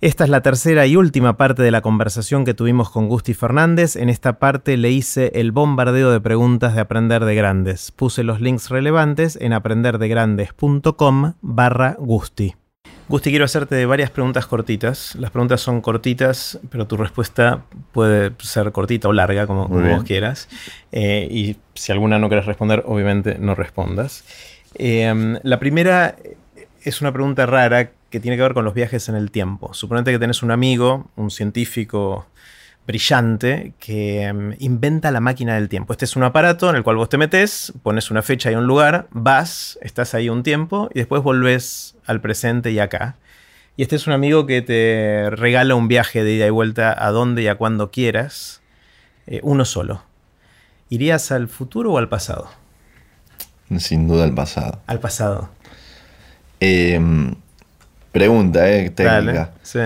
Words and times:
Esta 0.00 0.22
es 0.22 0.30
la 0.30 0.42
tercera 0.42 0.86
y 0.86 0.94
última 0.94 1.36
parte 1.36 1.64
de 1.64 1.72
la 1.72 1.80
conversación 1.80 2.44
que 2.44 2.54
tuvimos 2.54 2.88
con 2.88 3.08
Gusti 3.08 3.34
Fernández. 3.34 3.96
En 3.96 4.08
esta 4.08 4.38
parte 4.38 4.76
le 4.76 4.92
hice 4.92 5.32
el 5.34 5.50
bombardeo 5.50 6.12
de 6.12 6.20
preguntas 6.20 6.76
de 6.76 6.80
Aprender 6.80 7.24
de 7.24 7.34
Grandes. 7.34 7.90
Puse 7.90 8.22
los 8.22 8.40
links 8.40 8.70
relevantes 8.70 9.36
en 9.40 9.52
aprenderdegrandes.com 9.52 11.32
barra 11.40 11.96
Gusti. 11.98 12.54
Gusti, 13.08 13.30
quiero 13.30 13.44
hacerte 13.44 13.84
varias 13.86 14.10
preguntas 14.10 14.46
cortitas. 14.46 15.16
Las 15.16 15.32
preguntas 15.32 15.62
son 15.62 15.80
cortitas, 15.80 16.60
pero 16.70 16.86
tu 16.86 16.96
respuesta 16.96 17.64
puede 17.90 18.30
ser 18.38 18.70
cortita 18.70 19.08
o 19.08 19.12
larga, 19.12 19.48
como, 19.48 19.66
vos 19.66 20.04
quieras. 20.04 20.48
Eh, 20.92 21.26
y 21.28 21.56
si 21.74 21.90
alguna 21.90 22.20
no 22.20 22.28
quieres 22.28 22.46
responder, 22.46 22.84
obviamente 22.86 23.36
no 23.40 23.56
respondas. 23.56 24.24
Eh, 24.76 25.40
la 25.42 25.58
primera 25.58 26.14
es 26.84 27.00
una 27.00 27.12
pregunta 27.12 27.46
rara 27.46 27.90
que 28.10 28.20
tiene 28.20 28.36
que 28.36 28.42
ver 28.42 28.54
con 28.54 28.64
los 28.64 28.74
viajes 28.74 29.08
en 29.08 29.14
el 29.14 29.30
tiempo. 29.30 29.74
Suponete 29.74 30.12
que 30.12 30.18
tenés 30.18 30.42
un 30.42 30.50
amigo, 30.50 31.08
un 31.16 31.30
científico 31.30 32.26
brillante, 32.86 33.74
que 33.78 34.22
em, 34.22 34.56
inventa 34.60 35.10
la 35.10 35.20
máquina 35.20 35.54
del 35.56 35.68
tiempo. 35.68 35.92
Este 35.92 36.06
es 36.06 36.16
un 36.16 36.22
aparato 36.22 36.70
en 36.70 36.76
el 36.76 36.82
cual 36.82 36.96
vos 36.96 37.10
te 37.10 37.18
metes, 37.18 37.74
pones 37.82 38.10
una 38.10 38.22
fecha 38.22 38.50
y 38.50 38.54
un 38.54 38.66
lugar, 38.66 39.08
vas, 39.10 39.78
estás 39.82 40.14
ahí 40.14 40.30
un 40.30 40.42
tiempo 40.42 40.88
y 40.94 41.00
después 41.00 41.22
volvés 41.22 41.96
al 42.06 42.22
presente 42.22 42.70
y 42.70 42.78
acá. 42.78 43.16
Y 43.76 43.82
este 43.82 43.96
es 43.96 44.06
un 44.06 44.14
amigo 44.14 44.46
que 44.46 44.62
te 44.62 45.28
regala 45.30 45.74
un 45.74 45.86
viaje 45.86 46.24
de 46.24 46.32
ida 46.32 46.46
y 46.46 46.50
vuelta 46.50 46.96
a 46.98 47.10
donde 47.10 47.42
y 47.42 47.48
a 47.48 47.56
cuando 47.56 47.90
quieras, 47.90 48.62
eh, 49.26 49.40
uno 49.42 49.66
solo. 49.66 50.02
¿Irías 50.88 51.30
al 51.30 51.48
futuro 51.48 51.92
o 51.92 51.98
al 51.98 52.08
pasado? 52.08 52.48
Sin 53.76 54.08
duda 54.08 54.24
al 54.24 54.34
pasado. 54.34 54.80
Al 54.86 54.98
pasado. 54.98 55.50
Eh, 56.60 56.98
Pregunta, 58.12 58.70
¿eh? 58.70 58.90
Técnica. 58.90 59.52
sí. 59.62 59.80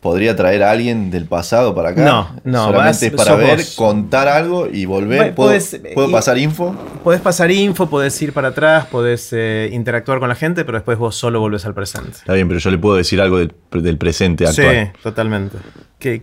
¿Podría 0.00 0.36
traer 0.36 0.62
a 0.62 0.70
alguien 0.70 1.10
del 1.10 1.24
pasado 1.24 1.74
para 1.74 1.88
acá? 1.88 2.04
No, 2.04 2.30
no. 2.44 2.66
Solamente 2.66 3.06
es 3.08 3.12
para 3.12 3.34
ver, 3.34 3.60
contar 3.74 4.28
algo 4.28 4.68
y 4.72 4.84
volver. 4.84 5.34
¿Puedo, 5.34 5.52
eh, 5.52 5.94
pasar 6.12 6.38
info? 6.38 6.72
Puedes 7.02 7.20
pasar 7.20 7.50
info, 7.50 7.90
puedes 7.90 8.22
ir 8.22 8.32
para 8.32 8.48
atrás, 8.48 8.86
puedes 8.86 9.32
eh, 9.32 9.68
interactuar 9.72 10.20
con 10.20 10.28
la 10.28 10.36
gente, 10.36 10.64
pero 10.64 10.78
después 10.78 10.98
vos 10.98 11.16
solo 11.16 11.40
volvés 11.40 11.66
al 11.66 11.74
presente. 11.74 12.12
Está 12.12 12.34
bien, 12.34 12.46
pero 12.46 12.60
yo 12.60 12.70
le 12.70 12.78
puedo 12.78 12.94
decir 12.94 13.20
algo 13.20 13.38
del, 13.38 13.98
presente 13.98 14.46
actual. 14.46 14.92
Sí, 14.94 15.00
totalmente. 15.02 15.58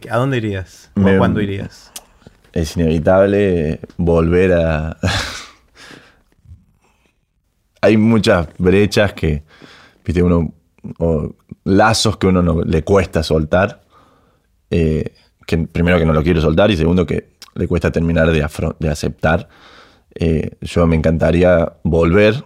¿A 0.09 0.17
dónde 0.17 0.37
irías? 0.37 0.89
¿O 0.95 1.17
cuándo 1.17 1.41
irías? 1.41 1.91
Es 2.53 2.77
inevitable 2.77 3.81
volver 3.97 4.53
a. 4.53 4.97
Hay 7.81 7.97
muchas 7.97 8.47
brechas 8.57 9.11
que. 9.11 9.43
Viste, 10.05 10.23
uno 10.23 10.53
o 10.99 11.35
lazos 11.63 12.17
que 12.17 12.27
uno 12.27 12.41
no, 12.41 12.61
le 12.61 12.83
cuesta 12.83 13.23
soltar. 13.23 13.81
Eh, 14.69 15.13
que 15.45 15.57
primero 15.59 15.99
que 15.99 16.05
no 16.05 16.13
lo 16.13 16.23
quiero 16.23 16.41
soltar 16.41 16.71
y 16.71 16.77
segundo 16.77 17.05
que 17.05 17.35
le 17.53 17.67
cuesta 17.67 17.91
terminar 17.91 18.31
de, 18.31 18.43
aceptar. 18.89 19.47
Eh, 20.15 20.57
yo 20.61 20.87
me 20.87 20.95
encantaría 20.95 21.73
volver, 21.83 22.45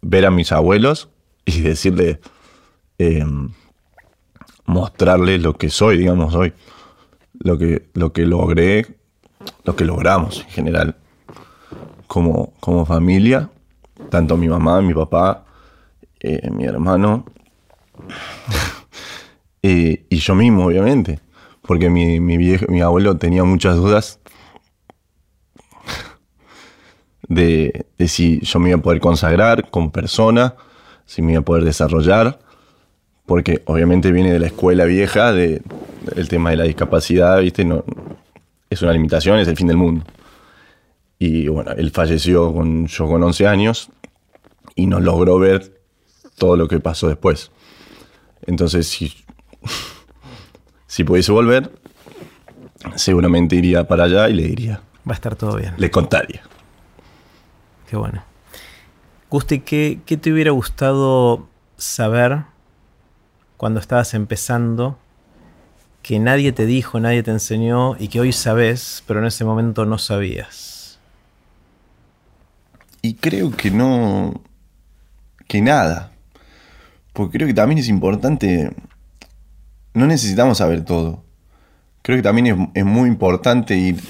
ver 0.00 0.26
a 0.26 0.30
mis 0.30 0.52
abuelos 0.52 1.08
y 1.44 1.60
decirle, 1.60 2.20
eh, 2.98 3.24
mostrarles 4.64 5.42
lo 5.42 5.54
que 5.54 5.68
soy, 5.70 5.98
digamos, 5.98 6.34
hoy. 6.34 6.52
Lo 7.44 7.58
que, 7.58 7.88
lo 7.94 8.12
que 8.12 8.24
logré, 8.24 8.86
lo 9.64 9.74
que 9.74 9.84
logramos 9.84 10.42
en 10.42 10.50
general 10.50 10.96
como, 12.06 12.52
como 12.60 12.84
familia, 12.84 13.50
tanto 14.10 14.36
mi 14.36 14.48
mamá, 14.48 14.80
mi 14.80 14.94
papá, 14.94 15.44
mi 16.52 16.64
hermano, 16.64 17.24
y 19.62 20.16
yo 20.16 20.34
mismo, 20.34 20.66
obviamente. 20.66 21.20
Porque 21.62 21.88
mi, 21.88 22.36
viejo, 22.36 22.66
mi 22.68 22.80
abuelo 22.80 23.16
tenía 23.16 23.44
muchas 23.44 23.76
dudas 23.76 24.18
de, 27.28 27.86
si 28.06 28.40
yo 28.40 28.58
me 28.58 28.70
iba 28.70 28.78
a 28.78 28.82
poder 28.82 29.00
consagrar 29.00 29.70
como 29.70 29.92
persona, 29.92 30.56
si 31.06 31.22
me 31.22 31.32
iba 31.32 31.40
a 31.40 31.44
poder 31.44 31.64
desarrollar. 31.64 32.40
Porque 33.26 33.62
obviamente 33.66 34.10
viene 34.10 34.32
de 34.32 34.40
la 34.40 34.48
escuela 34.48 34.84
vieja, 34.84 35.32
de, 35.32 35.62
el 36.16 36.28
tema 36.28 36.50
de 36.50 36.56
la 36.56 36.64
discapacidad, 36.64 37.40
¿viste? 37.40 37.64
No, 37.64 37.84
es 38.68 38.82
una 38.82 38.92
limitación, 38.92 39.38
es 39.38 39.46
el 39.46 39.56
fin 39.56 39.68
del 39.68 39.76
mundo. 39.76 40.04
Y 41.20 41.46
bueno, 41.46 41.70
él 41.70 41.92
falleció 41.92 42.52
con, 42.52 42.88
yo 42.88 43.06
con 43.06 43.22
11 43.22 43.46
años 43.46 43.90
y 44.74 44.86
no 44.86 44.98
logró 44.98 45.38
ver 45.38 45.80
todo 46.36 46.56
lo 46.56 46.66
que 46.66 46.80
pasó 46.80 47.06
después. 47.06 47.52
Entonces, 48.46 48.88
si, 48.88 49.14
si 50.86 51.04
pudiese 51.04 51.32
volver, 51.32 51.72
seguramente 52.96 53.56
iría 53.56 53.86
para 53.86 54.04
allá 54.04 54.28
y 54.28 54.34
le 54.34 54.42
diría. 54.44 54.82
Va 55.08 55.12
a 55.12 55.14
estar 55.14 55.36
todo 55.36 55.56
bien. 55.56 55.74
Le 55.76 55.90
contaría. 55.90 56.42
Qué 57.88 57.96
bueno. 57.96 58.22
Gusti, 59.30 59.60
¿qué, 59.60 60.00
¿qué, 60.04 60.16
te 60.16 60.32
hubiera 60.32 60.50
gustado 60.50 61.48
saber 61.76 62.44
cuando 63.56 63.80
estabas 63.80 64.14
empezando 64.14 64.98
que 66.02 66.18
nadie 66.18 66.52
te 66.52 66.66
dijo, 66.66 67.00
nadie 67.00 67.22
te 67.22 67.30
enseñó 67.30 67.96
y 67.98 68.08
que 68.08 68.20
hoy 68.20 68.32
sabes, 68.32 69.02
pero 69.06 69.20
en 69.20 69.26
ese 69.26 69.44
momento 69.44 69.86
no 69.86 69.98
sabías? 69.98 70.98
Y 73.02 73.14
creo 73.14 73.50
que 73.50 73.70
no. 73.70 74.40
que 75.48 75.60
nada. 75.60 76.11
Porque 77.12 77.38
creo 77.38 77.48
que 77.48 77.54
también 77.54 77.78
es 77.78 77.88
importante, 77.88 78.70
no 79.94 80.06
necesitamos 80.06 80.58
saber 80.58 80.84
todo. 80.84 81.24
Creo 82.02 82.18
que 82.18 82.22
también 82.22 82.70
es, 82.74 82.84
muy 82.84 83.08
importante 83.08 83.76
ir 83.76 84.00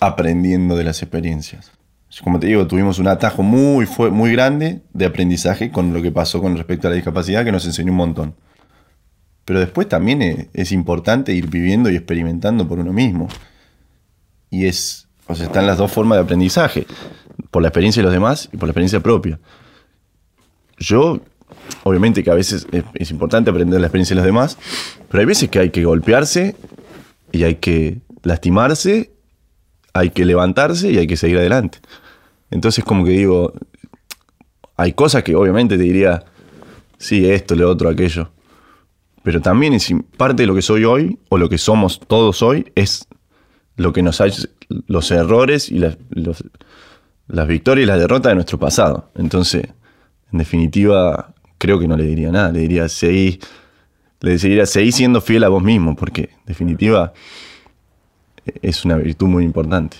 aprendiendo 0.00 0.76
de 0.76 0.84
las 0.84 1.02
experiencias. 1.02 1.72
Como 2.22 2.40
te 2.40 2.46
digo, 2.46 2.66
tuvimos 2.66 2.98
un 2.98 3.08
atajo 3.08 3.42
muy, 3.42 3.86
muy 4.10 4.32
grande 4.32 4.82
de 4.92 5.06
aprendizaje 5.06 5.70
con 5.70 5.92
lo 5.92 6.02
que 6.02 6.10
pasó 6.10 6.40
con 6.40 6.56
respecto 6.56 6.86
a 6.86 6.90
la 6.90 6.96
discapacidad 6.96 7.44
que 7.44 7.52
nos 7.52 7.66
enseñó 7.66 7.92
un 7.92 7.98
montón. 7.98 8.34
Pero 9.44 9.60
después 9.60 9.88
también 9.88 10.22
es, 10.22 10.46
es 10.52 10.72
importante 10.72 11.32
ir 11.32 11.48
viviendo 11.48 11.90
y 11.90 11.96
experimentando 11.96 12.66
por 12.66 12.78
uno 12.78 12.92
mismo. 12.92 13.28
Y 14.50 14.66
es, 14.66 15.08
o 15.26 15.34
sea, 15.34 15.46
están 15.46 15.66
las 15.66 15.78
dos 15.78 15.92
formas 15.92 16.16
de 16.16 16.24
aprendizaje, 16.24 16.86
por 17.50 17.62
la 17.62 17.68
experiencia 17.68 18.00
de 18.00 18.04
los 18.04 18.12
demás 18.12 18.48
y 18.52 18.56
por 18.56 18.66
la 18.68 18.70
experiencia 18.72 19.00
propia. 19.00 19.38
Yo 20.78 21.20
obviamente 21.84 22.22
que 22.22 22.30
a 22.30 22.34
veces 22.34 22.66
es, 22.94 23.10
importante 23.10 23.50
aprender 23.50 23.80
la 23.80 23.86
experiencia 23.86 24.14
de 24.14 24.20
los 24.20 24.26
demás, 24.26 24.58
pero 25.08 25.20
hay 25.20 25.26
veces 25.26 25.48
que 25.48 25.58
hay 25.58 25.70
que 25.70 25.84
golpearse 25.84 26.56
y 27.32 27.44
hay 27.44 27.56
que 27.56 28.00
lastimarse, 28.22 29.12
hay 29.92 30.10
que 30.10 30.24
levantarse 30.24 30.90
y 30.90 30.98
hay 30.98 31.06
que 31.06 31.16
seguir 31.16 31.38
adelante. 31.38 31.78
Entonces 32.50 32.84
como 32.84 33.04
que 33.04 33.10
digo, 33.10 33.52
hay 34.76 34.92
cosas 34.92 35.22
que 35.22 35.34
obviamente 35.34 35.76
te 35.76 35.82
diría, 35.82 36.24
sí, 36.98 37.28
esto, 37.28 37.54
lo 37.54 37.70
otro, 37.70 37.88
aquello. 37.88 38.30
Pero 39.22 39.40
también 39.40 39.72
es 39.72 39.92
parte 40.16 40.42
de 40.42 40.46
lo 40.46 40.54
que 40.54 40.62
soy 40.62 40.84
hoy, 40.84 41.18
o 41.28 41.38
lo 41.38 41.48
que 41.48 41.58
somos 41.58 41.98
todos 41.98 42.42
hoy, 42.42 42.70
es 42.74 43.08
lo 43.76 43.92
que 43.92 44.02
nos 44.02 44.20
ha 44.20 44.26
los 44.86 45.10
errores 45.10 45.70
y 45.70 45.78
las, 45.78 45.96
las 47.28 47.48
victorias 47.48 47.84
y 47.84 47.86
las 47.86 47.98
derrotas 47.98 48.30
de 48.30 48.34
nuestro 48.34 48.58
pasado. 48.58 49.10
Entonces, 49.14 49.64
en 50.32 50.38
definitiva, 50.38 51.34
creo 51.58 51.78
que 51.78 51.88
no 51.88 51.96
le 51.96 52.04
diría 52.04 52.30
nada. 52.30 52.52
Le 52.52 52.60
diría, 52.60 52.88
seguí, 52.88 53.40
le 54.20 54.36
diría, 54.36 54.66
seguí 54.66 54.92
siendo 54.92 55.20
fiel 55.20 55.44
a 55.44 55.48
vos 55.48 55.62
mismo, 55.62 55.96
porque 55.96 56.30
en 56.32 56.46
definitiva 56.46 57.12
es 58.62 58.84
una 58.84 58.96
virtud 58.96 59.26
muy 59.26 59.44
importante. 59.44 59.96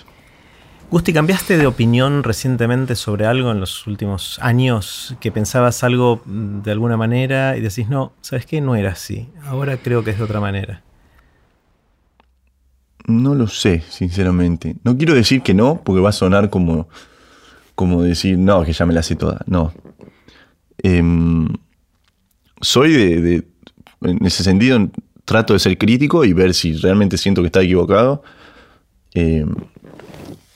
Gusti, 0.89 1.11
¿cambiaste 1.11 1.57
de 1.57 1.67
opinión 1.67 2.23
recientemente 2.23 2.95
sobre 2.95 3.25
algo 3.25 3.51
en 3.51 3.59
los 3.59 3.85
últimos 3.87 4.39
años? 4.41 5.17
Que 5.19 5.33
pensabas 5.33 5.83
algo 5.83 6.21
de 6.25 6.71
alguna 6.71 6.95
manera 6.95 7.57
y 7.57 7.61
decís, 7.61 7.89
no, 7.89 8.13
¿sabes 8.21 8.45
qué? 8.45 8.61
No 8.61 8.73
era 8.73 8.91
así. 8.91 9.29
Ahora 9.45 9.75
creo 9.75 10.05
que 10.05 10.11
es 10.11 10.17
de 10.17 10.23
otra 10.23 10.39
manera. 10.39 10.83
No 13.05 13.35
lo 13.35 13.47
sé, 13.47 13.83
sinceramente. 13.89 14.77
No 14.85 14.97
quiero 14.97 15.13
decir 15.13 15.41
que 15.41 15.53
no, 15.53 15.81
porque 15.83 16.01
va 16.01 16.09
a 16.09 16.13
sonar 16.13 16.49
como, 16.49 16.87
como 17.75 18.01
decir, 18.01 18.37
no, 18.37 18.63
que 18.63 18.71
ya 18.71 18.85
me 18.85 18.93
la 18.93 19.03
sé 19.03 19.17
toda. 19.17 19.41
No, 19.45 19.73
Em, 20.87 21.49
soy 22.61 22.93
de, 22.93 23.43
en 24.03 24.25
ese 24.25 24.41
sentido, 24.41 24.89
trato 25.25 25.51
de 25.51 25.59
ser 25.59 25.77
crítico 25.77 26.23
y 26.23 26.31
ver 26.31 26.53
si 26.53 26.75
realmente 26.75 27.17
siento 27.17 27.41
que 27.41 27.47
está 27.47 27.61
equivocado. 27.61 28.23
Em, 29.13 29.53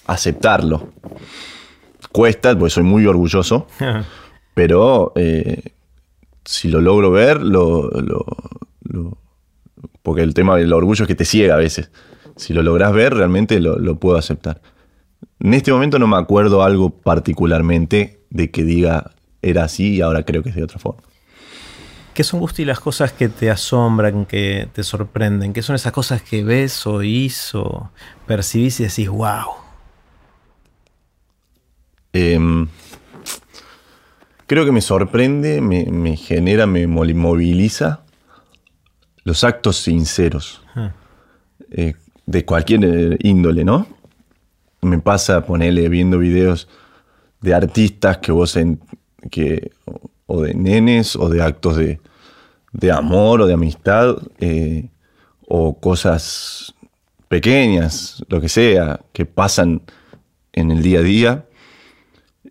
aceptarlo. 0.07 0.93
Cuesta, 2.13 2.57
porque 2.57 2.69
soy 2.69 2.83
muy 2.83 3.05
orgulloso, 3.05 3.67
pero 4.53 5.11
eh, 5.15 5.73
si 6.45 6.69
lo 6.69 6.79
logro 6.79 7.11
ver, 7.11 7.41
lo, 7.41 7.89
porque 10.01 10.21
el 10.21 10.33
tema 10.33 10.55
del 10.55 10.71
orgullo 10.71 11.03
es 11.03 11.07
que 11.09 11.15
te 11.15 11.25
ciega 11.25 11.55
a 11.55 11.57
veces. 11.57 11.91
Si 12.37 12.53
lo 12.53 12.63
logras 12.63 12.93
ver, 12.93 13.13
realmente 13.15 13.59
lo, 13.59 13.77
lo 13.77 13.99
puedo 13.99 14.17
aceptar. 14.17 14.61
En 15.41 15.53
este 15.53 15.73
momento 15.73 15.99
no 15.99 16.07
me 16.07 16.17
acuerdo 16.17 16.63
algo 16.63 16.89
particularmente 16.89 18.21
de 18.29 18.49
que 18.49 18.63
diga 18.63 19.11
era 19.41 19.63
así 19.63 19.95
y 19.95 20.01
ahora 20.01 20.23
creo 20.23 20.43
que 20.43 20.49
es 20.49 20.55
de 20.55 20.63
otra 20.63 20.79
forma. 20.79 21.01
¿Qué 22.13 22.25
son, 22.25 22.41
Gusti, 22.41 22.65
las 22.65 22.79
cosas 22.79 23.13
que 23.13 23.29
te 23.29 23.49
asombran, 23.49 24.25
que 24.25 24.67
te 24.73 24.83
sorprenden? 24.83 25.53
¿Qué 25.53 25.61
son 25.61 25.75
esas 25.75 25.93
cosas 25.93 26.21
que 26.21 26.43
ves, 26.43 26.85
oís 26.85 27.55
o 27.55 27.89
percibís 28.27 28.81
y 28.81 28.83
decís, 28.83 29.07
wow? 29.07 29.45
Em, 32.11 32.67
creo 34.45 34.65
que 34.65 34.73
me 34.73 34.81
sorprende, 34.81 35.61
me, 35.61 36.17
genera, 36.17 36.67
me 36.67 36.85
moviliza 36.85 38.01
los 39.23 39.45
actos 39.45 39.77
sinceros. 39.77 40.61
Ah. 40.75 40.91
Eh, 41.71 41.93
de 42.25 42.45
cualquier 42.45 42.83
eh, 42.83 43.17
índole, 43.21 43.63
¿no? 43.63 43.87
Me 44.81 44.99
pasa 44.99 45.45
ponerle 45.45 45.87
viendo 45.87 46.17
videos 46.17 46.67
de 47.39 47.53
artistas 47.53 48.17
que 48.17 48.33
vos 48.33 48.57
en, 48.57 48.81
que 49.29 49.71
o 50.25 50.41
de 50.41 50.53
nenes 50.53 51.15
o 51.15 51.29
de 51.29 51.41
actos 51.41 51.77
de, 51.77 52.91
amor 52.91 53.41
o 53.41 53.47
de 53.47 53.53
amistad 53.53 54.17
eh, 54.39 54.89
o 55.47 55.77
cosas 55.77 56.73
pequeñas, 57.27 58.23
lo 58.29 58.39
que 58.39 58.49
sea, 58.49 59.01
que 59.13 59.25
pasan 59.25 59.81
en 60.53 60.71
el 60.71 60.81
día 60.81 60.99
a 60.99 61.03
día, 61.03 61.45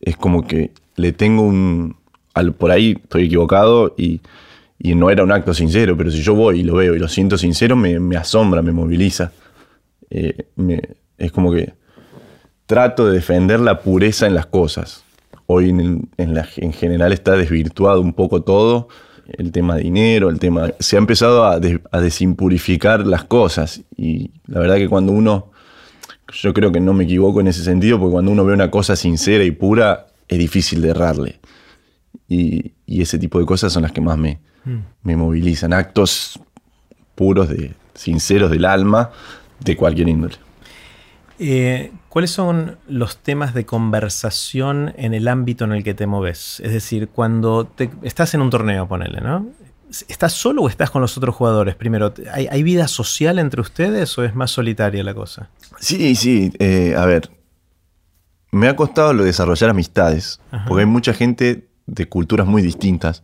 es 0.01 0.17
como 0.17 0.47
que 0.47 0.73
le 0.97 1.13
tengo 1.13 1.43
un... 1.43 1.97
Al, 2.35 2.53
por 2.53 2.71
ahí 2.71 2.97
estoy 3.03 3.25
equivocado 3.25 3.95
y, 3.97 4.21
no 4.83 5.11
era 5.11 5.23
un 5.23 5.33
acto 5.33 5.53
sincero, 5.53 5.97
pero 5.97 6.11
si 6.11 6.23
yo 6.23 6.35
voy 6.35 6.61
y 6.61 6.63
lo 6.63 6.77
veo 6.77 6.95
y 6.95 6.99
lo 6.99 7.09
siento 7.09 7.37
sincero, 7.37 7.77
me, 7.77 8.17
asombra, 8.17 8.63
me 8.63 8.73
moviliza. 8.73 9.33
Eh, 10.09 10.47
es 11.19 11.33
como 11.33 11.53
que 11.53 11.75
trato 12.67 13.07
de 13.07 13.15
defender 13.15 13.61
la 13.61 13.81
pureza 13.81 14.27
en 14.27 14.35
las 14.35 14.47
cosas 14.47 15.05
hoy 15.53 15.71
en, 15.71 16.09
en, 16.17 16.73
general 16.73 17.13
está 17.13 17.33
desvirtuado 17.33 18.01
un 18.01 18.13
poco 18.13 18.43
todo, 18.43 18.89
el 19.27 19.51
tema 19.51 19.77
de 19.77 19.83
dinero, 19.83 20.31
el 20.31 20.39
tema... 20.39 20.71
Se 20.79 20.97
ha 20.97 20.99
empezado 20.99 21.45
a, 21.45 21.59
desimpurificar 22.01 23.05
las 23.05 23.25
cosas 23.25 23.83
y 23.97 24.31
la 24.47 24.61
verdad 24.61 24.77
que 24.77 24.89
cuando 24.89 25.13
uno... 25.13 25.51
Yo 26.33 26.55
creo 26.55 26.71
que 26.71 26.79
no 26.79 26.95
me 26.95 27.03
equivoco 27.03 27.41
en 27.41 27.49
ese 27.49 27.65
sentido, 27.65 27.99
porque 27.99 28.13
cuando 28.13 28.31
uno 28.31 28.45
ve 28.45 28.55
una 28.55 28.71
cosa 28.71 28.95
sincera 28.95 29.43
y 29.43 29.51
pura, 29.51 30.07
es 30.29 30.39
difícil 30.39 30.81
de 30.81 30.91
errarle. 30.91 31.41
Y, 32.29 32.73
ese 32.87 33.19
tipo 33.19 33.41
de 33.41 33.47
cosas 33.47 33.73
son 33.73 33.83
las 33.83 33.91
que 33.91 34.01
más 34.01 34.17
me, 34.17 34.39
mm. 34.65 34.79
me 35.03 35.17
movilizan. 35.17 35.73
Actos 35.73 36.39
puros, 37.17 37.49
de, 37.49 37.73
sinceros 37.95 38.53
del 38.53 38.65
alma, 38.65 39.11
de 39.59 39.77
cualquier 39.77 40.09
índole. 40.09 40.37
Eh, 41.41 41.91
¿Cuáles 42.11 42.33
son 42.33 42.77
los 42.89 43.19
temas 43.19 43.55
de 43.55 43.65
conversación 43.65 44.93
en 44.97 45.15
el 45.15 45.29
ámbito 45.29 45.65
en 45.65 45.73
el 45.73 45.85
que 45.85 45.95
te 45.95 46.09
moves? 46.09 46.61
Es 46.61 46.73
decir, 46.73 47.09
cuando 47.09 47.67
te, 47.67 47.89
estás 48.03 48.35
en 48.35 48.43
un 48.43 48.51
torneo, 48.51 48.89
ponele, 48.89 49.21
¿no? 49.21 49.47
¿Estás 50.09 50.33
solo 50.33 50.63
o 50.63 50.69
estás 50.69 50.91
con 50.91 51.03
los 51.03 51.17
otros 51.17 51.37
jugadores? 51.37 51.77
Primero, 51.77 52.13
¿hay, 52.33 52.63
vida 52.65 52.89
social 52.89 53.39
entre 53.39 53.61
ustedes 53.61 54.19
o 54.19 54.25
es 54.25 54.35
más 54.35 54.51
solitaria 54.51 55.05
la 55.05 55.15
cosa? 55.15 55.51
Sí, 55.79 56.17
sí. 56.17 56.53
Eh, 56.59 56.97
a 56.99 57.07
ver, 57.07 57.31
me 58.51 58.67
ha 58.67 58.75
costado 58.75 59.13
lo 59.13 59.23
desarrollar 59.23 59.71
amistades, 59.71 60.41
porque 60.67 60.81
hay 60.81 60.87
mucha 60.87 61.13
gente 61.15 61.69
de 61.87 62.09
culturas 62.09 62.47
muy 62.47 62.61
distintas, 62.61 63.23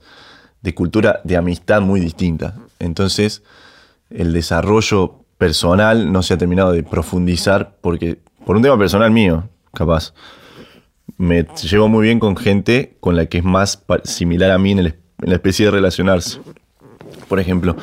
de 0.63 0.75
cultura 0.75 1.21
de 1.25 1.37
amistad 1.37 1.81
muy 1.81 1.99
distinta. 1.99 2.55
Entonces, 2.79 3.43
el 4.11 4.33
desarrollo 4.33 5.25
personal 5.39 6.13
no 6.13 6.23
se 6.23 6.35
ha 6.35 6.39
terminado 6.39 6.73
de 6.73 6.83
profundizar 6.83 7.77
porque, 7.81 8.21
por 8.47 8.55
un 8.55 8.63
tema 8.63 8.79
personal 8.79 9.11
mío, 9.11 9.49
capaz, 9.75 10.15
me 11.19 11.45
llevo 11.65 11.89
muy 11.89 12.05
bien 12.05 12.21
con 12.21 12.37
gente 12.37 12.97
con 13.01 13.17
la 13.17 13.27
que 13.27 13.39
es 13.39 13.45
más 13.45 13.83
similar 14.05 14.53
a 14.53 14.59
mí 14.59 14.71
en, 14.71 14.85
la 15.19 15.35
especie 15.35 15.67
de 15.67 15.73
relacionarse. 15.73 16.39
Por 17.29 17.41
ejemplo, 17.41 17.77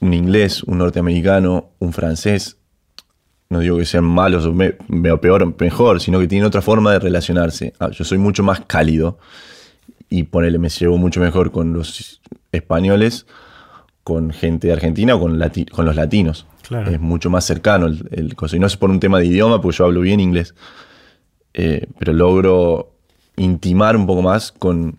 un 0.00 0.12
inglés, 0.12 0.62
un 0.64 0.76
norteamericano, 0.76 1.70
un 1.78 1.94
francés, 1.94 2.58
no 3.48 3.60
digo 3.60 3.78
que 3.78 3.86
sean 3.86 4.04
malos 4.04 4.44
o 4.44 4.52
me, 4.52 4.72
peor 5.16 5.44
o 5.44 5.54
mejor, 5.58 6.02
sino 6.02 6.20
que 6.20 6.28
tienen 6.28 6.46
otra 6.46 6.60
forma 6.60 6.92
de 6.92 6.98
relacionarse. 6.98 7.72
Ah, 7.80 7.88
yo 7.90 8.04
soy 8.04 8.18
mucho 8.18 8.42
más 8.42 8.60
cálido 8.66 9.16
y 10.10 10.24
ponele, 10.24 10.58
me 10.58 10.68
llevo 10.68 10.98
mucho 10.98 11.20
mejor 11.20 11.52
con 11.52 11.72
los 11.72 12.20
españoles 12.52 13.24
con 14.04 14.30
gente 14.30 14.66
de 14.66 14.74
Argentina 14.74 15.14
o 15.14 15.20
con, 15.20 15.40
con 15.72 15.86
los 15.86 15.96
latinos. 15.96 16.46
Es 16.70 17.00
mucho 17.00 17.30
más 17.30 17.44
cercano 17.44 17.86
el, 17.86 18.08
el 18.10 18.36
Y 18.52 18.58
no 18.58 18.66
es 18.66 18.76
por 18.76 18.90
un 18.90 19.00
tema 19.00 19.18
de 19.18 19.26
idioma, 19.26 19.60
porque 19.60 19.78
yo 19.78 19.84
hablo 19.84 20.00
bien 20.00 20.20
inglés. 20.20 20.54
Eh, 21.54 21.86
pero 21.98 22.12
logro 22.12 22.92
intimar 23.36 23.96
un 23.96 24.06
poco 24.06 24.22
más 24.22 24.52
con, 24.52 24.98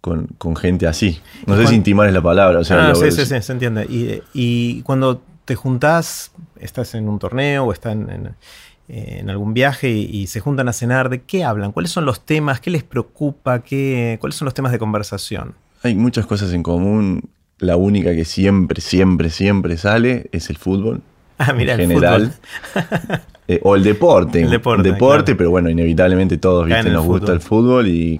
con, 0.00 0.56
gente 0.56 0.86
así. 0.86 1.20
No 1.46 1.56
sé 1.56 1.66
si 1.66 1.74
intimar 1.74 2.08
es 2.08 2.14
la 2.14 2.22
palabra. 2.22 2.58
O 2.58 2.64
sea, 2.64 2.90
ah, 2.90 2.94
sí, 2.94 3.10
sí, 3.10 3.24
sí, 3.24 3.40
se 3.40 3.52
entiende. 3.52 4.22
Y, 4.34 4.82
cuando 4.82 5.22
te 5.44 5.54
juntás, 5.54 6.32
estás 6.58 6.94
en 6.94 7.08
un 7.08 7.18
torneo 7.18 7.64
o 7.64 7.72
estás 7.72 7.94
en, 7.94 9.30
algún 9.30 9.54
viaje 9.54 9.90
y, 9.90 10.26
se 10.26 10.40
juntan 10.40 10.68
a 10.68 10.72
cenar, 10.72 11.08
¿de 11.08 11.22
qué 11.22 11.44
hablan? 11.44 11.72
¿Cuáles 11.72 11.92
son 11.92 12.04
los 12.04 12.24
temas? 12.26 12.60
¿Qué 12.60 12.70
les 12.70 12.82
preocupa? 12.82 13.60
¿Qué, 13.62 14.18
¿Cuáles 14.20 14.36
son 14.36 14.46
los 14.46 14.54
temas 14.54 14.72
de 14.72 14.78
conversación? 14.78 15.54
Hay 15.82 15.94
muchas 15.94 16.26
cosas 16.26 16.52
en 16.52 16.62
común 16.62 17.30
la 17.64 17.76
única 17.76 18.14
que 18.14 18.24
siempre, 18.24 18.80
siempre, 18.80 19.30
siempre 19.30 19.76
sale 19.76 20.28
es 20.32 20.50
el 20.50 20.56
fútbol. 20.56 21.02
Ah, 21.38 21.52
mira, 21.52 21.74
en 21.74 21.80
general. 21.80 22.32
Eh, 23.46 23.60
o 23.62 23.76
el 23.76 23.82
deporte. 23.82 24.40
El 24.40 24.48
deporte. 24.48 24.90
deporte 24.90 25.34
pero 25.34 25.50
bueno, 25.50 25.68
inevitablemente 25.68 26.38
todos 26.38 26.64
¿viste? 26.66 26.88
nos 26.88 27.04
gusta 27.04 27.30
el 27.30 27.40
fútbol 27.40 27.88
y 27.88 28.18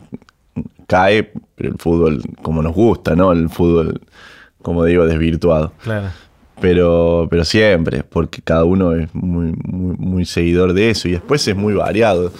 cae, 0.87 1.33
pero 1.55 1.71
el 1.71 1.79
fútbol 1.79 2.23
como 2.43 2.63
nos 2.63 2.75
gusta, 2.75 3.17
¿no? 3.17 3.33
El 3.33 3.49
fútbol, 3.49 4.03
como 4.61 4.85
digo, 4.85 5.07
desvirtuado. 5.07 5.73
Claro. 5.83 6.09
Pero, 6.61 7.27
pero 7.31 7.45
siempre, 7.47 8.05
porque 8.05 8.43
cada 8.43 8.65
uno 8.65 8.93
es 8.93 9.15
muy, 9.15 9.55
muy, 9.65 9.97
muy 9.97 10.25
seguidor 10.27 10.75
de 10.75 10.91
eso 10.91 11.09
y 11.09 11.13
después 11.13 11.49
es 11.49 11.57
muy 11.57 11.73
variado. 11.73 12.31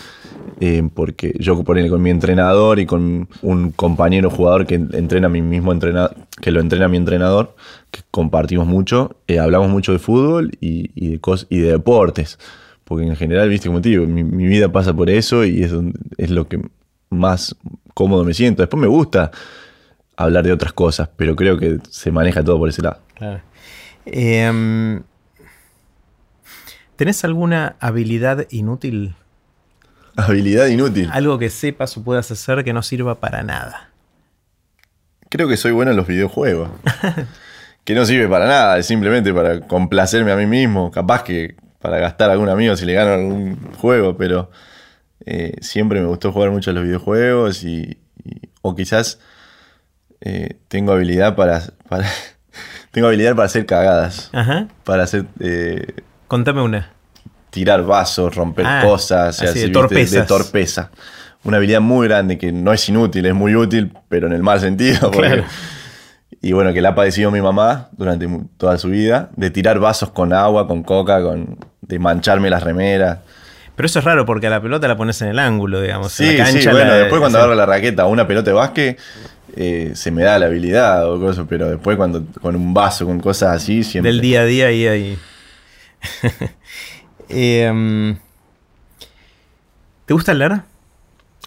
Eh, 0.61 0.89
porque 0.95 1.35
yo 1.39 1.63
ponele 1.65 1.89
con 1.89 2.01
mi 2.03 2.11
entrenador 2.11 2.79
y 2.79 2.87
con 2.87 3.29
un 3.43 3.73
compañero 3.73 4.31
jugador 4.31 4.67
que 4.67 4.77
entrena 4.77 5.27
a 5.27 5.31
mi 5.31 5.43
mismo 5.43 5.73
entrenador, 5.73 6.15
que 6.41 6.51
lo 6.51 6.61
entrena 6.61 6.87
a 6.87 6.89
mi 6.89 6.97
entrenador, 6.97 7.55
que 7.91 8.01
compartimos 8.11 8.67
mucho, 8.67 9.17
eh, 9.27 9.39
hablamos 9.39 9.69
mucho 9.69 9.93
de 9.93 9.99
fútbol 9.99 10.53
y, 10.61 11.11
de 11.11 11.21
y 11.49 11.59
de 11.59 11.73
deportes. 11.73 12.39
Porque 12.85 13.07
en 13.07 13.17
general, 13.17 13.49
viste, 13.49 13.69
como 13.69 13.81
te 13.81 13.89
digo, 13.89 14.07
mi, 14.07 14.23
vida 14.23 14.71
pasa 14.71 14.95
por 14.95 15.11
eso 15.11 15.45
y 15.45 15.63
es, 15.63 15.73
es 16.19 16.31
lo 16.31 16.47
que 16.49 16.61
más 17.11 17.57
cómodo 17.95 18.25
me 18.25 18.35
siento. 18.35 18.63
Después 18.63 18.81
me 18.81 18.87
gusta 18.87 19.31
hablar 20.17 20.45
de 20.45 20.53
otras 20.53 20.73
cosas, 20.73 21.09
pero 21.17 21.35
creo 21.35 21.59
que 21.59 21.79
se 21.89 22.11
maneja 22.11 22.45
todo 22.45 22.59
por 22.59 22.69
ese 22.69 22.83
lado. 22.83 22.99
Em, 24.07 25.03
¿Tenés 26.97 27.25
alguna 27.25 27.77
habilidad 27.81 28.47
inútil 28.51 29.15
Habilidad 30.17 30.67
inútil. 30.67 31.09
Algo 31.13 31.39
que 31.39 31.51
sepas 31.51 31.97
o 31.97 32.05
puedas 32.05 32.31
hacer 32.31 32.65
que 32.65 32.73
no 32.73 32.83
sirva 32.83 33.17
para 33.21 33.43
nada. 33.43 33.91
Creo 35.29 35.49
que 35.49 35.57
soy 35.57 35.73
bueno 35.73 35.91
en 35.91 35.97
los 35.97 36.07
videojuegos. 36.07 36.71
que 37.85 37.95
no 37.95 38.05
sirve 38.05 38.29
para 38.29 38.47
nada, 38.47 38.79
es 38.79 38.87
simplemente 38.87 39.33
para 39.35 39.61
complacerme 39.61 40.33
a 40.33 40.37
mí 40.37 40.47
mismo. 40.47 40.91
Capaz 40.91 41.25
que 41.25 41.57
para 41.81 41.99
gastar 41.99 42.31
a 42.31 42.35
algún 42.35 42.49
amigo 42.49 42.77
si 42.77 42.87
le 42.87 42.95
gano 42.95 43.13
algún 43.13 43.73
juego, 43.75 44.17
pero 44.17 44.51
eh, 45.27 45.57
siempre 45.61 46.01
me 46.01 46.07
gustó 46.07 46.33
jugar 46.33 46.51
mucho 46.51 46.71
a 46.71 46.75
los 46.75 46.85
videojuegos 46.85 47.65
y, 47.65 47.99
o 48.63 48.75
quizás 48.75 49.19
eh, 50.21 50.57
tengo 50.69 50.93
habilidad 50.93 51.35
para, 51.35 51.63
tengo 52.93 53.09
habilidad 53.09 53.35
para 53.35 53.47
hacer 53.47 53.67
cagadas. 53.67 54.31
Ajá. 54.33 54.69
Para 54.85 55.03
hacer... 55.03 55.27
Eh, 55.41 55.95
Contame 56.29 56.63
una 56.63 56.95
tirar 57.55 57.85
vasos, 57.85 58.35
romper 58.35 58.67
ah, 58.67 58.83
cosas, 58.83 59.39
de, 59.39 59.69
torpeza. 59.69 60.91
Una 61.45 61.59
habilidad 61.59 61.81
muy 61.81 62.09
grande 62.09 62.37
que 62.37 62.51
no 62.51 62.73
es 62.73 62.89
inútil, 62.89 63.25
es 63.27 63.35
muy 63.35 63.55
útil, 63.55 63.93
pero 64.09 64.27
en 64.27 64.33
el 64.33 64.43
mal 64.43 64.59
sentido. 64.59 65.13
Y 66.43 66.53
bueno, 66.53 66.73
que 66.73 66.83
la 66.83 66.91
ha 66.91 66.95
padecido 66.97 67.31
mi 67.31 67.41
mamá 67.41 67.91
durante 67.93 68.29
toda 68.57 68.77
su 68.77 68.89
vida, 68.89 69.31
de 69.37 69.51
tirar 69.51 69.79
vasos 69.79 70.11
con 70.11 70.33
agua, 70.33 70.67
con 70.67 70.83
coca, 70.83 71.23
con, 71.23 71.57
de 71.81 71.99
mancharme 72.01 72.51
las 72.51 72.65
remeras. 72.65 73.21
Pero 73.77 73.87
eso 73.87 74.01
es 74.01 74.05
raro 74.05 74.27
porque 74.27 74.49
a 74.49 74.51
la 74.51 74.61
pelota 74.61 74.89
la 74.89 74.97
pones 74.97 75.23
en 75.23 75.29
el 75.29 75.39
ángulo, 75.39 75.81
digamos. 75.81 76.11
Sí, 76.11 76.37
sí, 76.47 76.69
bueno, 76.69 76.93
después 76.93 77.21
cuando 77.21 77.39
agarro 77.39 77.55
la 77.55 77.67
raqueta 77.67 78.05
o 78.05 78.09
una 78.09 78.27
pelota 78.27 78.51
de 78.51 78.55
básquet, 78.55 78.99
eh, 79.55 79.93
se 79.95 80.11
me 80.11 80.25
da 80.25 80.41
la 80.41 80.47
habilidad 80.47 81.09
o 81.09 81.21
cosas, 81.21 81.47
pero 81.49 81.71
después 81.71 81.97
cuando 81.97 82.25
con 82.43 82.57
un 82.57 82.75
vaso, 82.75 83.07
con 83.07 83.21
cosas 83.21 83.63
así, 83.63 83.85
siempre. 83.85 84.11
Del 84.11 84.21
día 84.21 84.41
a 84.41 84.45
día 84.45 84.73
y 84.73 84.87
ahí. 84.89 85.19
Em, 87.35 88.17
¿Te 90.07 90.15
gusta 90.15 90.33
leer? 90.35 90.63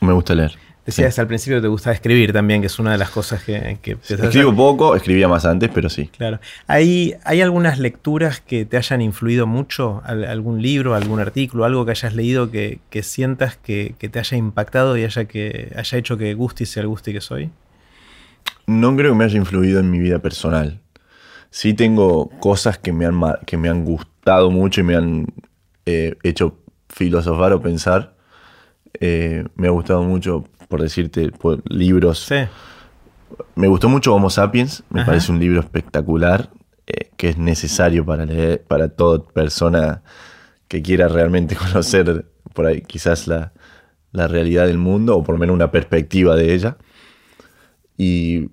Me 0.01 0.13
gusta 0.13 0.35
leer. 0.35 0.57
Decías 0.85 1.19
al 1.19 1.27
principio 1.27 1.57
que 1.57 1.63
te 1.63 1.67
gusta 1.67 1.91
escribir 1.91 2.31
también, 2.31 2.61
que 2.61 2.67
es 2.67 2.79
una 2.79 2.93
de 2.93 2.97
las 2.97 3.09
cosas 3.09 3.43
que... 3.43 3.77
que 3.81 3.97
Escribo 4.07 4.55
poco, 4.55 4.95
escribía 4.95 5.27
más 5.27 5.43
antes, 5.43 5.69
pero 5.73 5.89
sí. 5.89 6.09
Claro. 6.17 6.39
¿Hay, 6.65 7.15
¿Hay 7.25 7.41
algunas 7.41 7.77
lecturas 7.77 8.39
que 8.39 8.63
te 8.63 8.77
hayan 8.77 9.01
influido 9.01 9.47
mucho? 9.47 10.01
¿Algún 10.05 10.61
libro, 10.61 10.95
algún 10.95 11.19
artículo, 11.19 11.65
algo 11.65 11.83
que 11.83 11.91
hayas 11.91 12.15
leído 12.15 12.51
que, 12.51 12.79
sientas 13.03 13.57
que, 13.57 13.95
te 13.99 14.19
haya 14.19 14.37
impactado 14.37 14.97
y 14.97 15.03
haya, 15.03 15.25
que, 15.25 15.73
haya 15.75 15.97
hecho 15.97 16.17
que 16.17 16.33
guste 16.35 16.63
y 16.63 16.67
sea 16.67 16.83
el 16.83 16.87
guste 16.87 17.11
que 17.11 17.21
soy? 17.21 17.51
no 18.65 18.95
creo 18.95 19.13
que 19.13 19.17
me 19.17 19.23
haya 19.23 19.37
influido 19.37 19.79
en 19.79 19.89
mi 19.89 19.99
vida 19.99 20.19
personal. 20.19 20.79
Sí 21.49 21.73
tengo 21.73 22.29
cosas 22.39 22.77
que 22.77 22.91
me 22.91 23.05
han, 23.05 23.19
que 23.45 23.57
me 23.57 23.69
han 23.69 23.83
gustado 23.83 24.51
mucho 24.51 24.81
y 24.81 24.83
me 24.83 24.95
han 24.95 25.27
eh, 25.87 26.17
hecho 26.23 26.59
filosofar 26.89 27.53
o 27.53 27.61
pensar. 27.61 28.13
Eh, 28.99 29.45
me 29.55 29.67
ha 29.67 29.71
gustado 29.71 30.03
mucho, 30.03 30.43
por 30.67 30.81
decirte, 30.81 31.31
por 31.31 31.61
libros. 31.71 32.19
Sí. 32.25 32.35
Me 33.55 33.67
gustó 33.67 33.87
mucho 33.89 34.13
Homo 34.13 34.29
Sapiens, 34.29 34.83
me 34.89 35.01
Ajá. 35.01 35.07
parece 35.11 35.31
un 35.31 35.39
libro 35.39 35.61
espectacular, 35.61 36.49
eh, 36.87 37.09
que 37.15 37.29
es 37.29 37.37
necesario 37.37 38.05
para 38.05 38.25
leer, 38.25 38.63
para 38.63 38.89
toda 38.89 39.23
persona 39.23 40.01
que 40.67 40.81
quiera 40.81 41.07
realmente 41.07 41.55
conocer 41.71 42.25
por 42.53 42.65
ahí 42.65 42.81
quizás 42.81 43.27
la, 43.27 43.53
la 44.11 44.27
realidad 44.27 44.67
del 44.67 44.77
mundo, 44.77 45.15
o 45.17 45.23
por 45.23 45.35
lo 45.35 45.39
menos 45.39 45.53
una 45.53 45.71
perspectiva 45.71 46.35
de 46.35 46.53
ella. 46.53 46.77
Y 47.97 48.49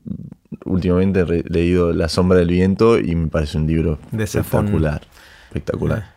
últimamente 0.64 1.20
he 1.20 1.42
leído 1.50 1.92
La 1.92 2.08
sombra 2.08 2.38
del 2.38 2.48
viento 2.48 2.98
y 2.98 3.14
me 3.14 3.26
parece 3.26 3.58
un 3.58 3.66
libro 3.66 3.98
De 4.12 4.24
espectacular, 4.24 5.02
espectacular, 5.48 6.13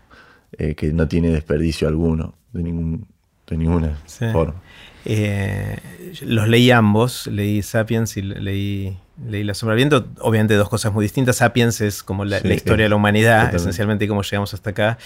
Eh, 0.53 0.75
que 0.75 0.93
no 0.93 1.07
tiene 1.07 1.29
desperdicio 1.29 1.87
alguno, 1.87 2.33
de, 2.53 2.63
ningún, 2.63 3.07
de 3.47 3.57
ninguna 3.57 3.97
Sí. 4.05 4.25
forma. 4.31 4.55
Eh, 5.05 5.77
los 6.21 6.47
leí 6.47 6.71
ambos, 6.71 7.27
leí 7.27 7.61
Sapiens 7.61 8.17
y 8.17 8.21
leí, 8.21 8.97
leí 9.25 9.43
La 9.43 9.53
Sombra 9.53 9.75
del 9.75 9.87
Viento. 9.87 10.07
Obviamente 10.21 10.55
dos 10.55 10.69
cosas 10.69 10.93
muy 10.93 11.03
distintas. 11.03 11.37
Sapiens 11.37 11.81
es 11.81 12.03
como 12.03 12.25
la, 12.25 12.39
Sí, 12.39 12.47
la 12.47 12.53
historia 12.55 12.85
de 12.85 12.89
la 12.89 12.95
humanidad, 12.95 13.35
totalmente. 13.37 13.57
esencialmente 13.57 14.07
cómo 14.07 14.21
llegamos 14.23 14.53
hasta 14.53 14.69
acá. 14.71 14.97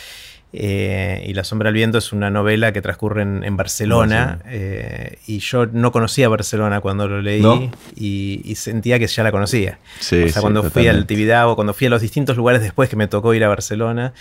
Eh, 0.54 1.24
y 1.28 1.34
La 1.34 1.46
Sombra 1.46 1.68
del 1.68 1.76
Viento 1.76 1.98
es 1.98 2.12
una 2.12 2.30
novela 2.30 2.74
que 2.74 2.82
transcurre 2.82 3.22
en, 3.22 3.44
en 3.44 3.56
Barcelona. 3.58 4.40
eh, 4.48 5.18
y 5.28 5.40
yo 5.40 5.66
no 5.68 5.92
conocía 5.92 6.28
Barcelona 6.30 6.82
cuando 6.82 7.08
lo 7.08 7.22
leí 7.22 7.42
¿No? 7.42 7.72
y, 7.96 8.42
y 8.44 8.56
sentía 8.56 9.00
que 9.00 9.08
ya 9.08 9.24
la 9.24 9.32
conocía. 9.32 9.80
Sí, 10.00 10.18
o 10.18 10.24
sea, 10.24 10.34
sí, 10.34 10.40
cuando 10.42 10.62
fui 10.64 10.68
al 10.88 10.96
totalmente. 10.98 11.14
Tibidabo, 11.16 11.56
cuando 11.56 11.74
fui 11.74 11.88
a 11.88 11.90
los 11.90 12.02
distintos 12.02 12.36
lugares 12.38 12.62
después 12.62 12.90
que 12.90 12.96
me 12.98 13.08
tocó 13.08 13.34
ir 13.34 13.44
a 13.46 13.48
Barcelona, 13.48 14.14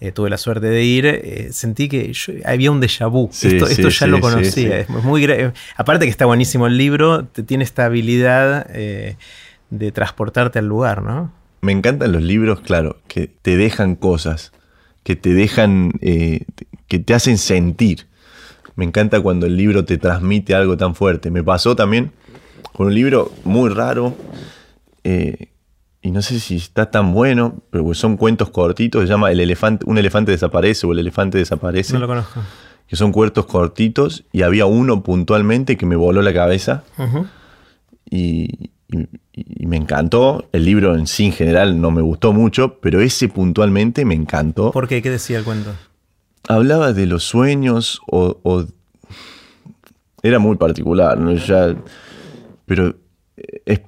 eh, 0.00 0.12
tuve 0.12 0.28
la 0.30 0.36
suerte 0.38 0.66
de 0.66 0.84
ir, 0.84 1.06
eh, 1.06 1.48
sentí 1.52 1.88
que 1.88 2.12
yo- 2.12 2.32
había 2.44 2.70
un 2.70 2.80
déjà 2.80 3.10
vu. 3.10 3.28
Sí, 3.32 3.48
esto 3.48 3.66
sí, 3.66 3.72
esto 3.74 3.88
ya 3.88 4.06
sí, 4.06 4.10
lo 4.10 4.20
conocía. 4.20 4.78
Es 4.80 4.88
muy 4.88 5.26
Aparte 5.76 6.04
que 6.06 6.10
está 6.10 6.26
buenísimo 6.26 6.66
el 6.66 6.76
libro, 6.76 7.24
te- 7.26 7.42
tiene 7.42 7.64
esta 7.64 7.86
habilidad 7.86 8.66
eh, 8.70 9.16
de 9.70 9.92
transportarte 9.92 10.58
al 10.58 10.66
lugar, 10.66 11.02
¿no? 11.02 11.32
Me 11.62 11.72
encantan 11.72 12.12
los 12.12 12.22
libros, 12.22 12.60
claro, 12.60 12.98
que 13.08 13.26
te 13.28 13.56
dejan 13.56 13.94
cosas, 13.96 14.52
que 15.02 15.16
te 15.16 15.32
dejan, 15.32 15.92
que 16.88 16.98
te 16.98 17.14
hacen 17.14 17.38
sentir. 17.38 18.06
Me 18.76 18.84
encanta 18.84 19.20
cuando 19.20 19.46
el 19.46 19.56
libro 19.56 19.84
te 19.84 19.96
transmite 19.96 20.54
algo 20.54 20.76
tan 20.76 20.94
fuerte. 20.94 21.30
Me 21.30 21.42
pasó 21.42 21.74
también 21.74 22.12
con 22.72 22.88
un 22.88 22.94
libro 22.94 23.32
muy 23.44 23.70
raro, 23.70 24.14
eh, 25.04 25.48
y 26.06 26.10
no 26.10 26.20
sé 26.20 26.38
si 26.38 26.56
está 26.56 26.90
tan 26.90 27.14
bueno, 27.14 27.62
pero 27.70 27.94
son 27.94 28.16
cuentos 28.18 28.50
cortitos, 28.50 29.02
se 29.02 29.08
llama 29.08 29.30
el 29.32 29.40
elefante, 29.40 29.86
Un 29.88 29.96
elefante 29.96 30.30
desaparece 30.32 30.86
o 30.86 30.92
El 30.92 30.98
elefante 30.98 31.38
desaparece, 31.38 31.94
No 31.94 32.00
lo 32.00 32.06
conozco. 32.06 32.40
que 32.86 32.94
son 32.96 33.10
cuentos 33.10 33.46
cortitos, 33.46 34.24
y 34.30 34.42
había 34.42 34.66
uno 34.66 35.02
puntualmente 35.02 35.76
que 35.78 35.86
me 35.86 35.96
voló 35.96 36.20
la 36.20 36.34
cabeza 36.34 36.84
y, 38.10 38.70
y- 38.90 39.08
y 39.32 39.66
me 39.66 39.76
encantó. 39.78 40.48
El 40.52 40.64
libro 40.66 40.94
en 40.94 41.06
sí 41.06 41.24
en 41.26 41.32
general 41.32 41.80
no 41.80 41.90
me 41.90 42.02
gustó 42.02 42.32
mucho, 42.34 42.78
pero 42.80 43.00
ese 43.00 43.28
puntualmente 43.28 44.04
me 44.04 44.14
encantó. 44.14 44.70
¿Por 44.72 44.86
qué? 44.86 45.00
¿Qué 45.02 45.08
decía 45.10 45.38
el 45.38 45.44
cuento? 45.44 45.70
Hablaba 46.48 46.92
de 46.92 47.06
los 47.06 47.24
sueños 47.24 48.00
o... 48.06 48.38
o- 48.42 48.66
era 50.22 50.38
muy 50.38 50.56
particular, 50.56 51.18
¿no? 51.18 51.32
Ya- 51.34 51.74
pero 52.66 52.94
es- 53.66 53.80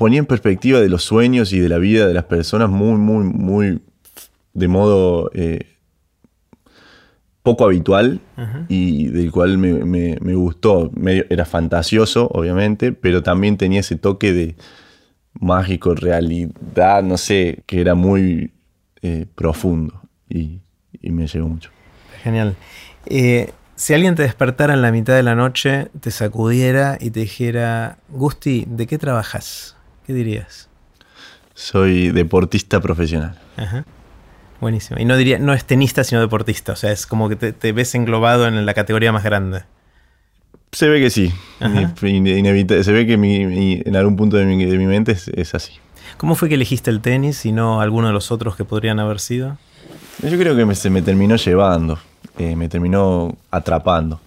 ponía 0.00 0.18
en 0.18 0.24
perspectiva 0.24 0.80
de 0.80 0.88
los 0.88 1.02
sueños 1.04 1.52
y 1.52 1.60
de 1.60 1.68
la 1.68 1.76
vida 1.76 2.06
de 2.08 2.14
las 2.14 2.24
personas 2.24 2.70
muy, 2.70 2.96
muy, 2.98 3.22
muy 3.24 3.80
de 4.54 4.66
modo 4.66 5.30
eh, 5.34 5.66
poco 7.42 7.64
habitual 7.66 8.20
y 8.68 9.08
del 9.08 9.30
cual 9.30 9.58
me, 9.58 9.72
me- 9.84 10.16
me 10.22 10.34
gustó. 10.34 10.90
Medio- 10.94 11.26
era 11.28 11.44
fantasioso, 11.44 12.28
obviamente, 12.32 12.92
pero 12.92 13.22
también 13.22 13.58
tenía 13.58 13.80
ese 13.80 13.96
toque 13.96 14.32
de 14.32 14.56
mágico, 15.38 15.94
realidad, 15.94 17.02
no 17.02 17.18
sé, 17.18 17.62
que 17.66 17.80
era 17.82 17.94
muy 17.94 18.52
eh, 19.02 19.26
profundo 19.34 20.00
y, 20.30 20.60
y 21.00 21.10
me 21.10 21.26
llegó 21.26 21.46
mucho. 21.48 21.70
Genial. 22.22 22.56
Eh, 23.06 23.52
si 23.76 23.92
alguien 23.94 24.14
te 24.14 24.22
despertara 24.22 24.72
en 24.74 24.80
la 24.82 24.92
mitad 24.92 25.14
de 25.14 25.22
la 25.22 25.34
noche, 25.34 25.88
te 26.00 26.10
sacudiera 26.10 26.96
y 27.00 27.10
te 27.10 27.20
dijera, 27.20 27.98
Gusti, 28.08 28.64
¿de 28.66 28.86
qué 28.86 28.96
trabajas? 28.98 29.76
¿Qué 30.10 30.14
dirías? 30.14 30.68
Soy 31.54 32.10
deportista 32.10 32.80
profesional. 32.80 33.38
Ajá. 33.56 33.84
Buenísimo. 34.60 34.98
Y 34.98 35.04
no 35.04 35.16
diría, 35.16 35.38
no 35.38 35.52
es 35.54 35.64
tenista, 35.64 36.02
sino 36.02 36.20
deportista. 36.20 36.72
O 36.72 36.76
sea, 36.76 36.90
es 36.90 37.06
como 37.06 37.28
que 37.28 37.36
te, 37.36 37.52
te 37.52 37.70
ves 37.70 37.94
englobado 37.94 38.48
en 38.48 38.66
la 38.66 38.74
categoría 38.74 39.12
más 39.12 39.22
grande. 39.22 39.62
Se 40.72 40.88
ve 40.88 40.98
que 41.00 41.10
sí. 41.10 41.32
Se 41.60 42.92
ve 42.92 43.06
que 43.06 43.16
mi- 43.16 43.46
mi- 43.46 43.82
en 43.86 43.94
algún 43.94 44.16
punto 44.16 44.36
de 44.36 44.46
mi, 44.46 44.64
de 44.64 44.78
mi 44.78 44.86
mente 44.86 45.12
es, 45.12 45.28
es 45.28 45.54
así. 45.54 45.74
¿Cómo 46.16 46.34
fue 46.34 46.48
que 46.48 46.56
elegiste 46.56 46.90
el 46.90 47.00
tenis 47.00 47.46
y 47.46 47.52
no 47.52 47.80
alguno 47.80 48.08
de 48.08 48.12
los 48.12 48.32
otros 48.32 48.56
que 48.56 48.64
podrían 48.64 48.98
haber 48.98 49.20
sido? 49.20 49.58
Yo 50.28 50.36
creo 50.38 50.56
que 50.56 50.66
me- 50.66 50.74
se 50.74 50.90
me 50.90 51.02
terminó 51.02 51.36
llevando, 51.36 52.00
eh, 52.36 52.56
me 52.56 52.68
terminó 52.68 53.36
atrapando. 53.52 54.20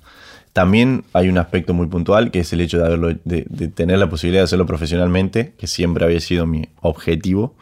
También 0.54 1.04
hay 1.14 1.30
un 1.30 1.38
aspecto 1.40 1.74
muy 1.74 1.88
puntual 1.88 2.30
que 2.32 2.40
es 2.40 2.54
el 2.54 2.62
hecho 2.62 2.78
de, 2.78 2.86
haberlo, 2.86 3.08
de, 3.24 3.46
de 3.50 3.68
tener 3.68 3.98
la 3.98 4.10
posibilidad 4.10 4.42
de 4.42 4.46
hacerlo 4.46 4.66
profesionalmente, 4.68 5.54
que 5.58 5.66
siempre 5.68 6.06
había 6.06 6.20
sido 6.20 6.46
mi 6.46 6.70
objetivo. 6.82 7.56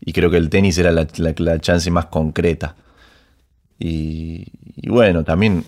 Y 0.00 0.12
creo 0.12 0.28
que 0.30 0.36
el 0.36 0.50
tenis 0.50 0.76
era 0.78 0.90
la, 0.90 1.06
la- 1.18 1.34
la 1.38 1.58
chance 1.60 1.90
más 1.90 2.06
concreta. 2.06 2.74
Y, 3.78 4.46
y 4.76 4.88
bueno, 4.88 5.22
también 5.24 5.64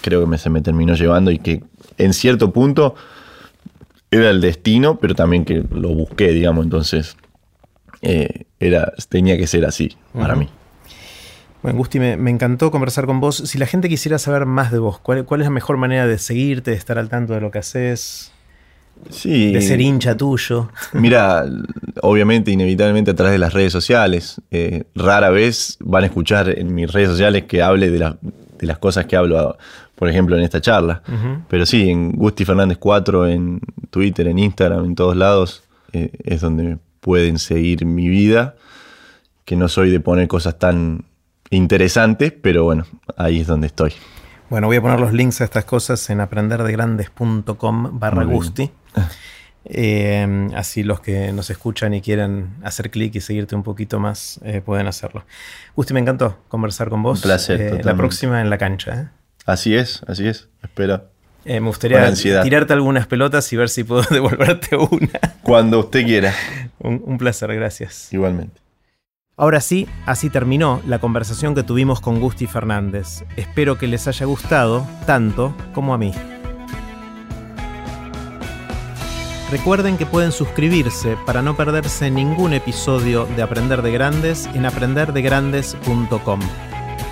creo 0.00 0.20
que 0.20 0.26
me- 0.26 0.38
se 0.38 0.50
me 0.50 0.60
terminó 0.60 0.94
llevando 0.94 1.30
y 1.30 1.38
que 1.38 1.62
en 1.96 2.12
cierto 2.12 2.52
punto 2.52 2.94
era 4.10 4.30
el 4.30 4.40
destino, 4.40 4.98
pero 4.98 5.14
también 5.14 5.44
que 5.44 5.64
lo 5.70 5.88
busqué, 5.90 6.30
digamos. 6.32 6.64
Entonces, 6.64 7.16
eh, 8.02 8.44
era, 8.60 8.92
tenía 9.08 9.36
que 9.36 9.46
ser 9.46 9.64
así 9.64 9.96
para 10.12 10.34
mí. 10.36 10.48
Bueno, 11.62 11.78
Gusti, 11.78 11.98
me, 11.98 12.16
me 12.16 12.30
encantó 12.30 12.70
conversar 12.70 13.06
con 13.06 13.20
vos. 13.20 13.36
Si 13.36 13.58
la 13.58 13.66
gente 13.66 13.88
quisiera 13.88 14.18
saber 14.18 14.46
más 14.46 14.70
de 14.70 14.78
vos, 14.78 14.98
¿cuál, 15.00 15.24
cuál 15.24 15.40
es 15.40 15.46
la 15.46 15.50
mejor 15.50 15.76
manera 15.76 16.06
de 16.06 16.18
seguirte, 16.18 16.70
de 16.70 16.76
estar 16.76 16.98
al 16.98 17.08
tanto 17.08 17.34
de 17.34 17.40
lo 17.40 17.50
que 17.50 17.58
haces, 17.58 18.32
Sí. 19.10 19.52
de 19.52 19.60
ser 19.60 19.80
hincha 19.80 20.16
tuyo? 20.16 20.70
Mira, 20.92 21.44
obviamente, 22.02 22.50
inevitablemente 22.52 23.10
a 23.10 23.14
través 23.14 23.32
de 23.32 23.38
las 23.38 23.52
redes 23.52 23.72
sociales. 23.72 24.40
eh, 24.50 24.84
rara 24.94 25.30
vez 25.30 25.76
van 25.80 26.04
a 26.04 26.06
escuchar 26.06 26.48
en 26.56 26.74
mis 26.74 26.92
redes 26.92 27.08
sociales 27.10 27.44
que 27.44 27.60
hable 27.62 27.90
de, 27.90 27.98
la- 27.98 28.18
de 28.22 28.66
las 28.66 28.78
cosas 28.78 29.06
que 29.06 29.16
hablo, 29.16 29.56
por 29.96 30.08
ejemplo, 30.08 30.36
en 30.36 30.42
esta 30.44 30.60
charla. 30.60 31.02
Pero 31.48 31.66
sí, 31.66 31.90
en 31.90 32.12
Gusti 32.12 32.44
Fernández 32.44 32.78
4, 32.78 33.26
en 33.26 33.60
Twitter, 33.90 34.28
en 34.28 34.38
Instagram, 34.38 34.84
en 34.84 34.94
todos 34.94 35.16
lados, 35.16 35.64
eh, 35.92 36.10
es 36.24 36.40
donde 36.40 36.78
pueden 37.00 37.38
seguir 37.40 37.84
mi 37.84 38.08
vida. 38.08 38.54
Que 39.44 39.56
no 39.56 39.66
soy 39.68 39.90
de 39.90 39.98
poner 40.00 40.28
cosas 40.28 40.58
tan 40.58 41.04
interesantes, 41.50 42.32
pero 42.32 42.64
bueno, 42.64 42.84
ahí 43.16 43.40
es 43.40 43.46
donde 43.46 43.66
estoy. 43.68 43.92
Bueno, 44.50 44.66
voy 44.66 44.76
a 44.76 44.82
poner 44.82 44.98
los 45.00 45.12
links 45.12 45.40
a 45.40 45.44
estas 45.44 45.64
cosas 45.64 46.08
en 46.10 46.20
aprenderdegrandes.com 46.20 47.98
barra. 47.98 48.24
Gusti. 48.24 48.70
Eh, 49.70 50.48
así 50.54 50.82
los 50.82 51.00
que 51.00 51.30
nos 51.32 51.50
escuchan 51.50 51.92
y 51.92 52.00
quieran 52.00 52.56
hacer 52.62 52.90
clic 52.90 53.14
y 53.16 53.20
seguirte 53.20 53.54
un 53.54 53.62
poquito 53.62 54.00
más 54.00 54.40
eh, 54.42 54.62
pueden 54.64 54.86
hacerlo. 54.86 55.24
Gusti, 55.76 55.92
me 55.92 56.00
encantó 56.00 56.38
conversar 56.48 56.88
con 56.88 57.02
vos. 57.02 57.18
Un 57.18 57.22
placer, 57.24 57.60
Eh, 57.60 57.80
la 57.84 57.94
próxima 57.94 58.40
en 58.40 58.48
la 58.48 58.56
cancha. 58.56 59.12
Así 59.44 59.74
es, 59.74 60.02
así 60.06 60.26
es. 60.26 60.48
Espera. 60.62 61.04
Me 61.44 61.60
gustaría 61.60 62.12
tirarte 62.42 62.72
algunas 62.74 63.06
pelotas 63.06 63.50
y 63.52 63.56
ver 63.56 63.68
si 63.68 63.84
puedo 63.84 64.02
devolverte 64.10 64.76
una. 64.76 65.18
Cuando 65.42 65.80
usted 65.80 66.04
quiera. 66.04 66.34
un, 66.78 67.02
un 67.04 67.18
placer, 67.18 67.54
gracias. 67.54 68.12
Igualmente. 68.12 68.60
Ahora 69.40 69.60
sí, 69.60 69.86
así 70.04 70.30
terminó 70.30 70.82
la 70.84 70.98
conversación 70.98 71.54
que 71.54 71.62
tuvimos 71.62 72.00
con 72.00 72.18
Gusti 72.18 72.48
Fernández. 72.48 73.24
Espero 73.36 73.78
que 73.78 73.86
les 73.86 74.08
haya 74.08 74.26
gustado 74.26 74.84
tanto 75.06 75.54
como 75.72 75.94
a 75.94 75.98
mí. 75.98 76.12
Recuerden 79.52 79.96
que 79.96 80.06
pueden 80.06 80.32
suscribirse 80.32 81.16
para 81.24 81.40
no 81.40 81.56
perderse 81.56 82.10
ningún 82.10 82.52
episodio 82.52 83.26
de 83.36 83.42
Aprender 83.42 83.80
de 83.80 83.92
Grandes 83.92 84.46
en 84.54 84.66
aprenderdegrandes.com. 84.66 86.40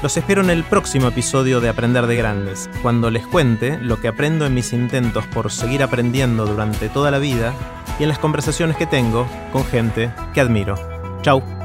Los 0.02 0.16
espero 0.16 0.42
en 0.42 0.50
el 0.50 0.64
próximo 0.64 1.06
episodio 1.06 1.60
de 1.60 1.68
Aprender 1.68 2.08
de 2.08 2.16
Grandes, 2.16 2.68
cuando 2.82 3.08
les 3.10 3.24
cuente 3.24 3.78
lo 3.78 4.00
que 4.00 4.08
aprendo 4.08 4.44
en 4.46 4.52
mis 4.52 4.72
intentos 4.72 5.24
por 5.28 5.52
seguir 5.52 5.82
aprendiendo 5.82 6.44
durante 6.44 6.88
toda 6.88 7.12
la 7.12 7.18
vida 7.18 7.54
y 8.00 8.02
en 8.02 8.08
las 8.08 8.18
conversaciones 8.18 8.76
que 8.76 8.86
tengo 8.86 9.28
con 9.52 9.64
gente 9.64 10.12
que 10.34 10.40
admiro. 10.40 10.74
Chau. 11.22 11.55